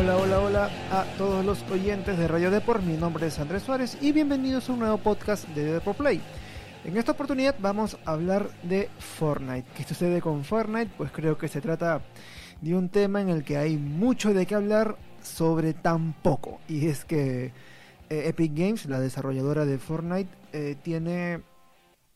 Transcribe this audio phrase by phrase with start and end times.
[0.00, 2.82] Hola, hola, hola a todos los oyentes de Radio Deport.
[2.82, 6.22] Mi nombre es Andrés Suárez y bienvenidos a un nuevo podcast de Deport Play.
[6.84, 9.68] En esta oportunidad vamos a hablar de Fortnite.
[9.76, 10.90] ¿Qué sucede con Fortnite?
[10.96, 12.00] Pues creo que se trata
[12.62, 16.60] de un tema en el que hay mucho de qué hablar sobre tan poco.
[16.66, 17.52] Y es que
[18.08, 21.42] eh, Epic Games, la desarrolladora de Fortnite, eh, tiene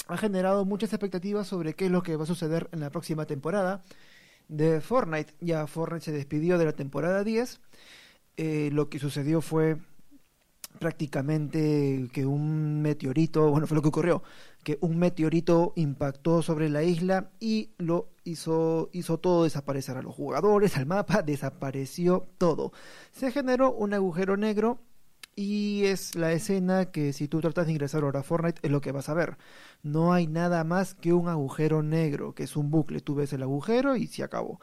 [0.09, 3.27] ha generado muchas expectativas sobre qué es lo que va a suceder en la próxima
[3.27, 3.83] temporada
[4.49, 5.35] de Fortnite.
[5.41, 7.61] Ya Fortnite se despidió de la temporada 10.
[8.37, 9.79] Eh, lo que sucedió fue
[10.79, 14.23] prácticamente que un meteorito, bueno, fue lo que ocurrió,
[14.63, 20.15] que un meteorito impactó sobre la isla y lo hizo, hizo todo desaparecer a los
[20.15, 22.73] jugadores, al mapa, desapareció todo.
[23.13, 24.81] Se generó un agujero negro
[25.37, 28.81] y es la escena que si tú tratas de ingresar ahora a Fortnite es lo
[28.81, 29.37] que vas a ver.
[29.83, 33.01] No hay nada más que un agujero negro, que es un bucle.
[33.01, 34.61] Tú ves el agujero y se acabó.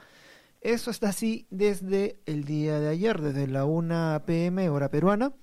[0.61, 5.33] Eso está así desde el día de ayer, desde la 1 pm hora peruana.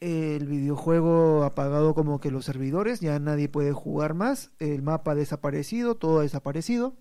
[0.00, 4.50] El videojuego apagado como que los servidores, ya nadie puede jugar más.
[4.58, 6.96] El mapa ha desaparecido, todo ha desaparecido.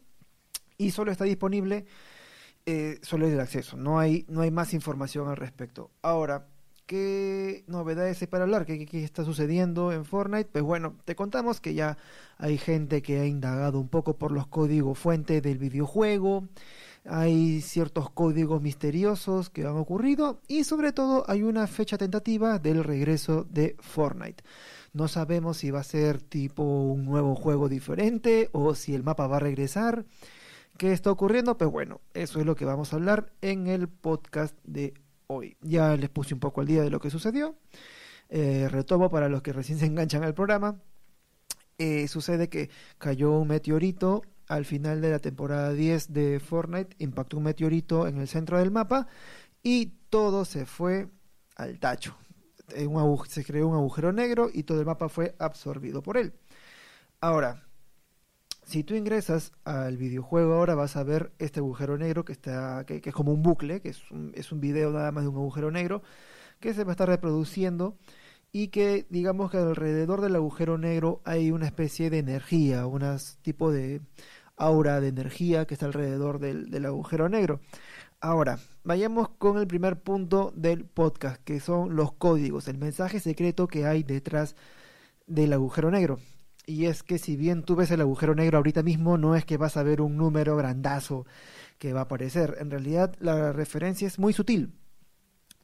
[0.77, 1.85] Y solo está disponible
[2.65, 3.77] eh, solo el acceso.
[3.77, 5.91] No hay, no hay más información al respecto.
[6.01, 6.47] Ahora,
[6.89, 8.65] ¿Qué novedades hay para hablar?
[8.65, 10.49] ¿Qué, ¿Qué, está sucediendo en Fortnite?
[10.51, 11.99] Pues bueno, te contamos que ya
[12.39, 16.47] hay gente que ha indagado un poco por los códigos fuente del videojuego,
[17.05, 22.83] hay ciertos códigos misteriosos que han ocurrido y sobre todo hay una fecha tentativa del
[22.83, 24.43] regreso de Fortnite.
[24.91, 29.27] No sabemos si va a ser tipo un nuevo juego diferente o si el mapa
[29.27, 30.05] va a regresar.
[30.79, 31.55] ¿Qué está ocurriendo?
[31.55, 34.95] Pues bueno, eso es lo que vamos a hablar en el podcast de
[35.29, 35.55] hoy.
[35.61, 37.55] Ya les puse un poco al día de lo que sucedió.
[38.29, 40.81] Eh, retomo para los que recién se enganchan al programa.
[41.77, 47.37] Eh, sucede que cayó un meteorito al final de la temporada 10 de Fortnite, impactó
[47.37, 49.07] un meteorito en el centro del mapa
[49.61, 51.07] y todo se fue
[51.55, 52.17] al tacho.
[52.75, 56.33] Un se creó un agujero negro y todo el mapa fue absorbido por él.
[57.21, 57.68] Ahora,
[58.69, 63.01] si tú ingresas al videojuego ahora vas a ver este agujero negro que está que,
[63.03, 65.71] es como un bucle, que es un, es un video nada más de un agujero
[65.71, 66.03] negro
[66.59, 67.97] que se va a estar reproduciendo
[68.51, 73.03] y que digamos que alrededor del agujero negro hay una especie de energía, un
[73.41, 74.01] tipo de
[74.55, 77.61] aura de energía que está alrededor del, del agujero negro.
[78.21, 83.67] Ahora, vayamos con el primer punto del podcast, que son los códigos, el mensaje secreto
[83.67, 84.55] que hay detrás
[85.25, 86.19] del agujero negro.
[86.65, 89.57] Y es que si bien tú ves el agujero negro ahorita mismo, no es que
[89.57, 91.25] vas a ver un número grandazo
[91.79, 92.57] que va a aparecer.
[92.59, 94.73] En realidad la referencia es muy sutil.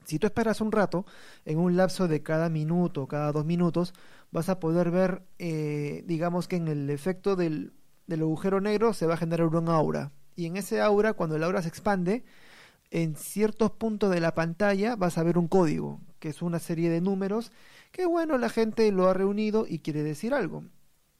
[0.05, 1.05] Si tú esperas un rato,
[1.45, 3.93] en un lapso de cada minuto, cada dos minutos,
[4.31, 7.73] vas a poder ver, eh, digamos que en el efecto del,
[8.07, 10.11] del agujero negro se va a generar un aura.
[10.35, 12.23] Y en ese aura, cuando el aura se expande,
[12.91, 16.89] en ciertos puntos de la pantalla vas a ver un código, que es una serie
[16.89, 17.51] de números
[17.91, 20.65] que bueno, la gente lo ha reunido y quiere decir algo.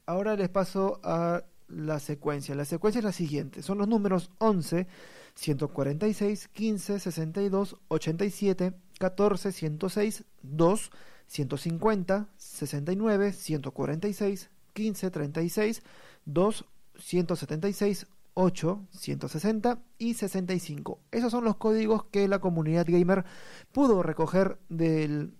[0.05, 2.55] Ahora les paso a la secuencia.
[2.55, 3.63] La secuencia es la siguiente.
[3.63, 4.87] Son los números 11,
[5.33, 10.91] 146, 15, 62, 87, 14, 106, 2,
[11.27, 15.83] 150, 69, 146, 15, 36,
[16.25, 16.65] 2,
[16.97, 20.99] 176, 8, 160 y 65.
[21.11, 23.25] Esos son los códigos que la comunidad gamer
[23.71, 25.33] pudo recoger del,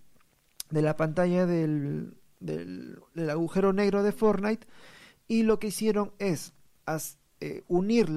[0.70, 2.98] de la pantalla del, del,
[3.30, 4.66] agujero negro de Fortnite
[5.28, 6.52] y lo que hicieron es
[7.40, 8.08] eh, unir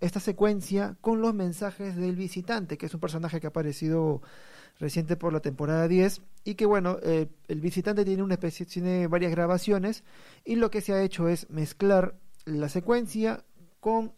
[0.00, 4.22] esta secuencia con los mensajes del visitante, que es un personaje que ha aparecido
[4.78, 9.06] reciente por la temporada 10 y que bueno, eh, el visitante tiene una especie, tiene
[9.06, 10.04] varias grabaciones
[10.44, 12.14] y lo que se ha hecho es mezclar
[12.44, 13.44] la secuencia
[13.80, 14.12] con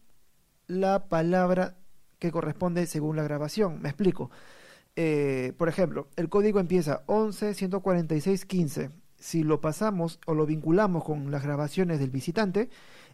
[0.67, 1.77] la palabra
[2.19, 3.81] que corresponde según la grabación.
[3.81, 4.31] Me explico.
[4.97, 8.91] Eh, por ejemplo, el código empieza 11 146 15
[9.21, 12.71] si lo pasamos o lo vinculamos con las grabaciones del visitante,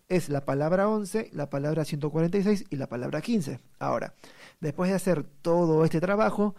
[0.09, 3.59] es la palabra 11, la palabra 146 y la palabra 15.
[3.79, 4.15] Ahora,
[4.61, 6.55] después de hacer todo este trabajo,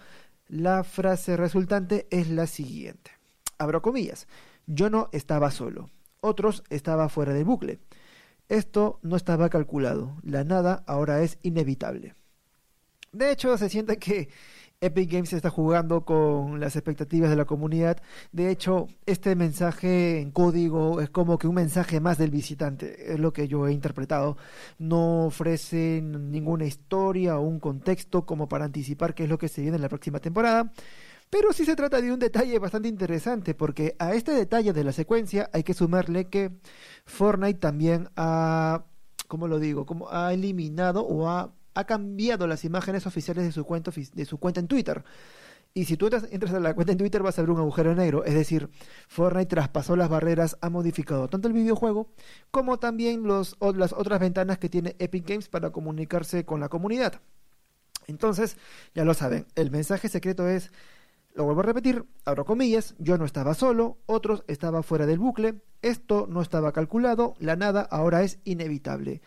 [0.48, 3.12] la frase resultante es la siguiente.
[3.58, 4.28] Abro comillas.
[4.68, 5.90] Yo no estaba solo.
[6.20, 7.80] Otros estaba fuera del bucle.
[8.50, 10.18] Esto no estaba calculado.
[10.24, 12.16] La nada ahora es inevitable.
[13.12, 14.30] De hecho, se siente que
[14.80, 17.98] Epic Games está jugando con las expectativas de la comunidad.
[18.32, 23.20] De hecho, este mensaje en código es como que un mensaje más del visitante, es
[23.20, 24.38] lo que yo he interpretado.
[24.78, 29.62] No ofrece ninguna historia o un contexto como para anticipar qué es lo que se
[29.62, 30.72] viene en la próxima temporada.
[31.32, 34.92] Pero sí se trata de un detalle bastante interesante, porque a este detalle de la
[34.92, 36.52] secuencia hay que sumarle que
[37.06, 38.86] Fortnite también ha,
[39.28, 39.88] ¿cómo lo digo?
[39.88, 43.92] Como ha eliminado o ha ha cambiado las imágenes oficiales de su cuenta,
[44.60, 45.04] en Twitter.
[45.76, 48.26] Y si tú entras, a la cuenta en Twitter vas a ver un agujero negro.
[48.26, 48.68] Es decir,
[49.08, 52.10] Fortnite traspasó las barreras, ha modificado tanto el videojuego
[52.50, 57.22] como también las otras ventanas que tiene Epic Games para comunicarse con la comunidad.
[58.08, 58.58] Entonces,
[58.96, 60.72] ya lo saben, el mensaje secreto es,
[61.36, 65.62] lo vuelvo a repetir, abro comillas, yo no estaba solo, otros estaban fuera del bucle,
[65.84, 69.22] esto no estaba calculado, la nada ahora es inevitable.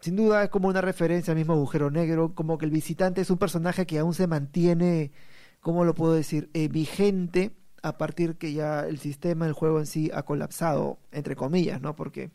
[0.00, 3.30] Sin duda es como una referencia al mismo agujero negro, como que el visitante es
[3.30, 5.12] un personaje que aún se mantiene
[5.60, 6.50] ¿cómo lo puedo decir?
[6.54, 7.52] Eh, vigente
[7.82, 11.96] a partir que ya el sistema, el juego en sí ha colapsado, entre comillas, ¿no?
[11.96, 12.30] Porque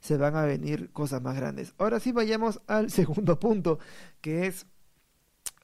[0.00, 1.74] se van a venir cosas más grandes.
[1.78, 3.78] Ahora sí vayamos al segundo punto,
[4.20, 4.66] que es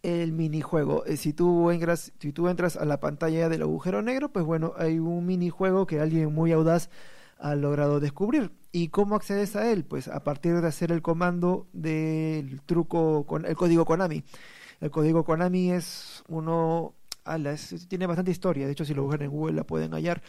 [0.02, 1.04] el minijuego.
[1.06, 4.72] Eh, si, tú entras, si tú entras a la pantalla del agujero negro, pues bueno,
[4.76, 6.88] hay un minijuego que alguien muy audaz
[7.38, 8.52] ha logrado descubrir.
[8.72, 9.84] ¿Y cómo accedes a él?
[9.84, 14.24] Pues a partir de hacer el comando del truco con el código Konami.
[14.80, 16.94] El código Konami es uno
[17.88, 20.22] tiene bastante historia, de hecho si lo buscan en Google la pueden hallar.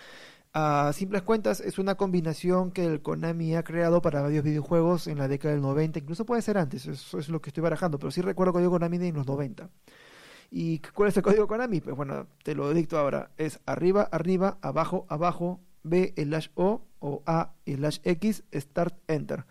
[0.53, 5.19] A simples cuentas, es una combinación que el Konami ha creado para varios videojuegos en
[5.19, 8.09] la década del 90, incluso puede ser antes, eso es lo que estoy barajando, pero
[8.11, 9.69] sí recuerdo código Konami de los 90.
[10.49, 11.81] ¿Y cuál es el código Konami?
[11.81, 13.31] Pues bueno, te lo dicto ahora.
[13.37, 15.59] Es arriba, arriba, abajo, abajo,
[15.89, 19.45] B, slash O o A, slash X, start, enter.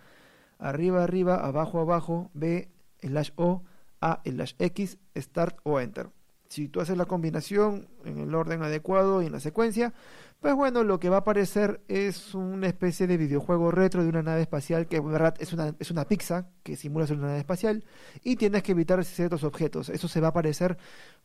[0.58, 2.68] Arriba, arriba, abajo, abajo, B,
[3.00, 3.62] slash O,
[4.00, 6.10] A, slash X, start o enter
[6.48, 9.92] si tú haces la combinación en el orden adecuado y en la secuencia,
[10.40, 14.22] pues bueno, lo que va a aparecer es una especie de videojuego retro de una
[14.22, 17.84] nave espacial que en verdad es una, es una pizza que simula una nave espacial
[18.22, 19.88] y tienes que evitar ciertos objetos.
[19.88, 20.76] Eso se va a aparecer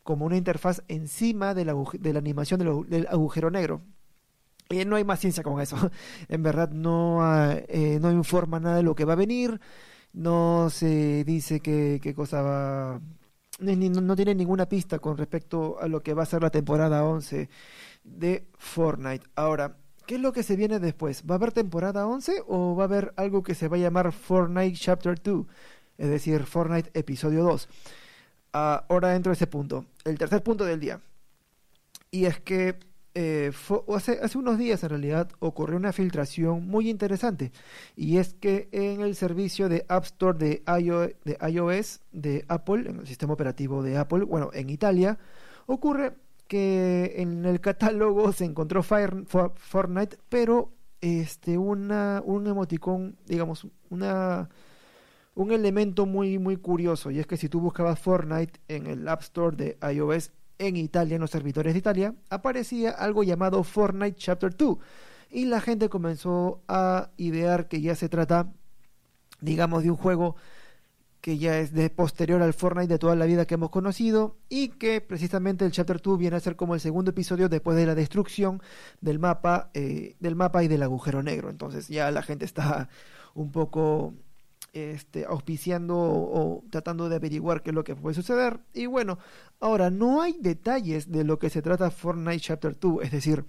[0.04, 3.82] como una interfaz encima de la, de la animación del, agujero negro.
[4.72, 5.78] Y no hay más ciencia con eso.
[6.30, 7.20] en verdad no,
[7.54, 9.60] eh, no informa nada de lo que va a venir.
[10.14, 13.02] No se dice qué, qué cosa va
[13.62, 17.50] no, tiene ninguna pista con respecto a lo que va a ser la temporada 11
[18.04, 19.26] de Fortnite.
[19.36, 19.78] Ahora,
[20.08, 21.24] ¿qué es lo que se viene después?
[21.30, 24.12] ¿Va a haber temporada 11 o va a haber algo que se va a llamar
[24.12, 25.46] Fortnite Chapter 2?
[25.98, 27.70] Es decir, Fortnite Episodio 2.
[28.54, 29.86] ahora entro a ese punto.
[30.06, 31.00] El tercer punto del día.
[32.10, 32.80] Y es que
[33.14, 33.52] eh,
[33.94, 37.52] hace, unos días en realidad ocurrió una filtración muy interesante.
[37.96, 43.08] Y es que en el servicio de App Store de, iOS de Apple, en el
[43.08, 45.18] sistema operativo de Apple, bueno, en Italia,
[45.66, 46.14] ocurre
[46.48, 50.72] que en el catálogo se encontró Fortnite, pero
[51.02, 51.92] este un
[52.48, 54.50] emoticón, digamos, una
[55.34, 57.12] un elemento muy muy curioso.
[57.12, 60.32] Y es que si tú buscabas Fortnite en el App Store de iOS
[60.68, 64.78] en Italia, en los servidores de Italia, aparecía algo llamado Fortnite Chapter 2.
[65.32, 68.52] Y la gente comenzó a idear que ya se trata,
[69.40, 70.36] digamos, de un juego
[71.20, 74.70] que ya es de posterior al Fortnite de toda la vida que hemos conocido y
[74.70, 77.96] que precisamente el Chapter 2 viene a ser como el segundo episodio después de la
[77.96, 78.62] destrucción
[79.02, 81.50] del mapa, eh, del mapa y del agujero negro.
[81.50, 82.90] Entonces ya la gente está
[83.36, 84.16] un poco
[84.74, 88.60] este, auspiciando o, tratando de averiguar qué es lo que puede suceder.
[88.74, 89.20] Y bueno,
[89.60, 93.46] ahora no hay detalles de lo que se trata Fortnite Chapter 2, es decir,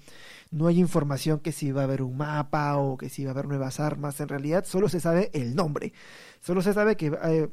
[0.51, 3.35] no hay información que si va a haber un mapa o que si va a
[3.35, 5.93] haber nuevas armas, en realidad solo se sabe el nombre,
[6.41, 7.13] solo se sabe que...
[7.25, 7.49] Eh,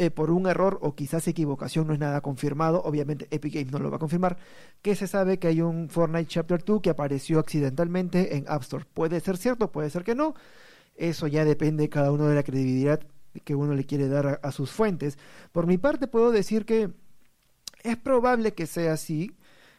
[0.00, 3.78] eh, por un error o quizás equivocación, no es nada confirmado, obviamente Epic Games no
[3.80, 4.38] lo va a confirmar,
[4.80, 8.86] que se sabe que hay un Fortnite Chapter 2 que apareció accidentalmente en App Store.
[8.94, 10.34] Puede ser cierto, puede ser que no,
[11.00, 13.00] eso ya depende cada uno de la credibilidad
[13.44, 15.18] que uno le quiere dar a, sus fuentes.
[15.52, 16.90] Por mi parte puedo decir que
[17.82, 19.36] es probable que sea así,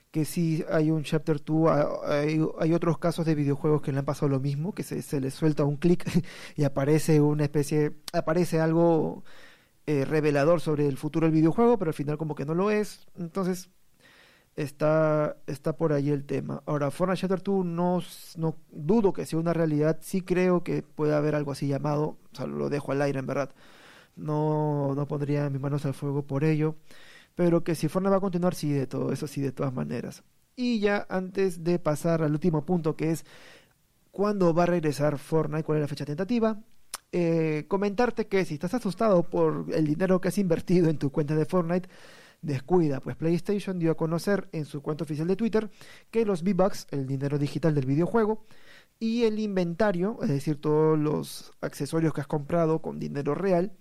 [0.10, 1.70] que si hay un Chapter 2,
[2.06, 5.34] hay, otros casos de videojuegos que le han pasado lo mismo, que se, se les
[5.34, 6.06] suelta un clic
[6.56, 9.24] y aparece una especie, aparece algo
[9.86, 13.08] eh, revelador sobre el futuro del videojuego, pero al final como que no lo es.
[13.16, 13.70] Entonces,
[14.56, 16.64] está, está por ahí el tema.
[16.66, 18.02] Ahora, Fortnite Shutter 2 no,
[18.38, 22.36] no dudo que sea una realidad, sí creo que puede haber algo así llamado, o
[22.36, 23.52] sea, lo dejo al aire en verdad.
[24.16, 26.76] No, no pondría mis manos al fuego por ello,
[27.36, 30.24] pero que si Fortnite va a continuar, sí, de todo eso, sí, de todas maneras.
[30.56, 33.26] Y ya antes de pasar al último punto, que es
[34.12, 36.62] cuándo va a regresar Fortnite, cuál es la fecha tentativa,
[37.14, 41.36] eh, comentarte que si estás asustado por el dinero que has invertido en tu cuenta
[41.36, 41.90] de Fortnite,
[42.42, 45.70] descuida, pues PlayStation dio a conocer en su cuenta oficial de Twitter
[46.10, 48.46] que los V-Bucks, el dinero digital del videojuego,
[49.00, 53.74] y el inventario, es decir, todos los accesorios que has comprado con dinero real,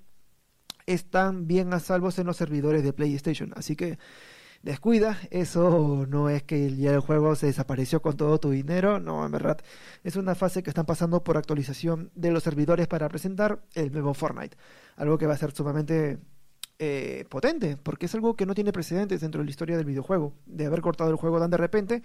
[0.87, 3.52] están bien a salvos en los servidores de PlayStation.
[3.55, 3.99] Así que
[4.62, 9.25] descuida, eso no es que ya el juego se desapareció con todo tu dinero, no,
[9.25, 9.59] en verdad
[10.05, 14.12] es una fase que están pasando por actualización de los servidores para presentar el nuevo
[14.14, 14.57] Fortnite,
[14.97, 16.19] algo que va a ser sumamente
[16.83, 20.33] eh, potente, porque es algo que no tiene precedentes dentro de la historia del videojuego,
[20.47, 22.03] de haber cortado el juego tan de repente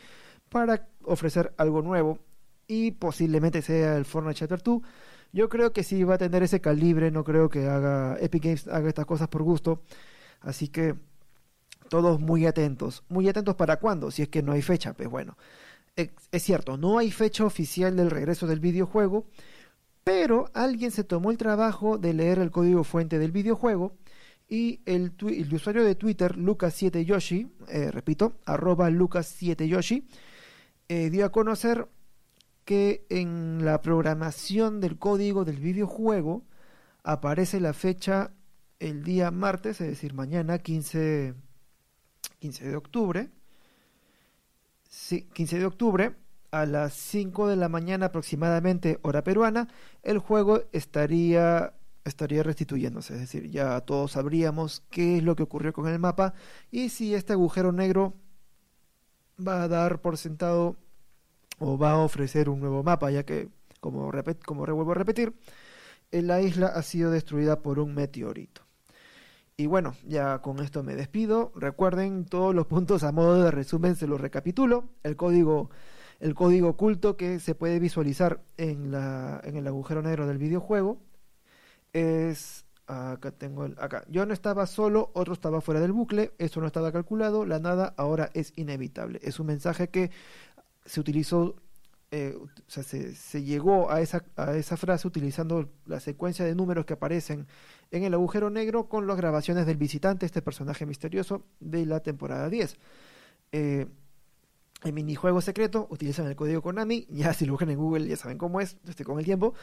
[0.50, 2.20] para ofrecer algo nuevo
[2.68, 4.82] y posiblemente sea el Fortnite Chapter 2.
[5.32, 8.68] Yo creo que sí va a tener ese calibre, no creo que haga Epic Games
[8.68, 9.82] haga estas cosas por gusto,
[10.42, 10.96] así que
[11.88, 13.06] todos muy atentos.
[13.08, 15.38] Muy atentos para cuándo, si es que no hay fecha, pues bueno.
[15.96, 19.26] Es cierto, no hay fecha oficial del regreso del videojuego,
[20.04, 23.94] pero alguien se tomó el trabajo de leer el código fuente del videojuego
[24.48, 25.14] y el,
[25.52, 30.06] usuario de Twitter, Lucas7Yoshi, eh, repito, arroba Lucas7Yoshi,
[30.88, 31.88] eh, dio a conocer
[32.64, 36.44] que en la programación del código del videojuego
[37.04, 38.32] aparece la fecha
[38.80, 41.34] el día martes, es decir, mañana 15,
[42.40, 43.30] 15 de octubre.
[44.90, 46.16] Sí, 15 de octubre
[46.52, 49.68] a las 5 de la mañana aproximadamente hora peruana,
[50.04, 51.74] el juego estaría
[52.06, 56.34] estaría restituyéndose, es decir, ya todos sabríamos qué es lo que ocurrió con el mapa
[56.72, 58.14] y si este agujero negro
[59.46, 60.78] va a dar por sentado
[61.60, 64.12] o va a ofrecer un nuevo mapa, ya que, como,
[64.46, 65.34] como vuelvo a repetir,
[66.12, 68.62] la isla ha sido destruida por un meteorito.
[69.58, 71.54] Y bueno, ya con esto me despido.
[71.56, 74.90] Recuerden todos los puntos a modo de resumen, se los recapitulo.
[75.04, 75.70] El código,
[76.20, 81.00] el código oculto que se puede visualizar en, la, en el agujero negro del videojuego
[81.96, 84.04] es acá tengo el acá.
[84.10, 87.94] Yo no estaba solo, otro estaba fuera del bucle, eso no estaba calculado, la nada
[87.98, 89.20] ahora es inevitable.
[89.24, 90.12] Es un mensaje que
[90.86, 91.56] se utilizó,
[92.12, 96.86] eh, o sea, se, llegó a esa, a esa frase utilizando la secuencia de números
[96.86, 97.48] que aparecen
[97.92, 102.50] en el agujero negro con las grabaciones del visitante, este personaje misterioso de la temporada
[102.50, 102.78] 10.
[103.52, 103.88] Eh,
[104.84, 108.38] el minijuego secreto utilizan el código Konami, ya si lo buscan en Google ya saben
[108.38, 109.56] cómo es, estoy con el tiempo.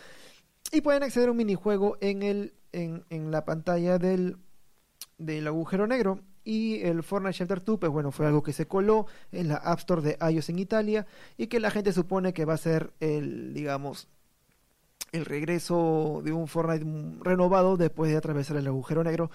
[0.71, 4.37] Y pueden acceder a un minijuego en, el, en, en la pantalla del,
[5.19, 9.07] del agujero negro y el Fortnite Shelter 2, pues bueno, fue algo que se coló
[9.31, 12.55] en la App Store de iOS en Italia y que la gente supone que va
[12.55, 14.09] a ser el, digamos,
[15.13, 16.85] el regreso de un Fortnite
[17.21, 19.31] renovado después de atravesar el agujero negro.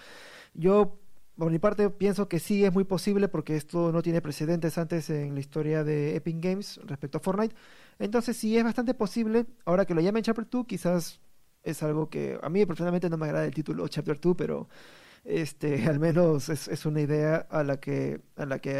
[0.53, 0.99] Yo,
[1.37, 5.09] por mi parte, pienso que sí es muy posible porque esto no tiene precedentes antes
[5.09, 7.55] en la historia de Epic Games respecto a Fortnite.
[7.99, 11.19] Entonces sí es bastante posible, ahora que lo llamen Chapter 2, quizás
[11.63, 14.69] es algo que a mí personalmente no me agrada el título Chapter 2, pero
[15.23, 18.79] este, al menos es, una idea a la que, a la que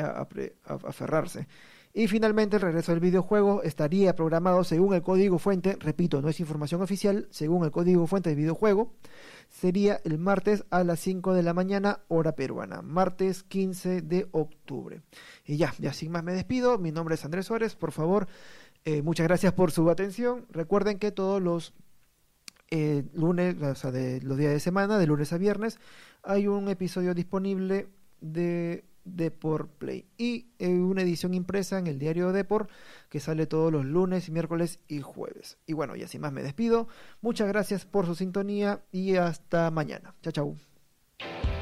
[0.64, 1.48] aferrarse.
[1.98, 6.40] Y finalmente el regreso del videojuego estaría programado según el código fuente, repito, no es
[6.40, 8.94] información oficial, según el código fuente del videojuego,
[9.50, 15.02] sería el martes a las 5 de la mañana, hora peruana, martes 15 de octubre.
[15.44, 18.28] Y ya, ya sin más me despido, mi nombre es Andrés Suárez, por favor,
[18.86, 21.74] eh, muchas gracias por su atención, recuerden que todos los
[22.70, 25.80] eh, lunes, o sea, de los días de semana, de lunes a viernes,
[26.22, 27.88] hay un episodio disponible
[28.22, 28.84] de
[29.16, 32.70] Deport Play y eh, una edición impresa en el diario Deport
[33.10, 35.58] que sale todos los lunes, miércoles y jueves.
[35.66, 36.88] Y bueno, y así más me despido.
[37.22, 40.14] Muchas gracias por su sintonía y hasta mañana.
[40.22, 41.57] Chao, chao.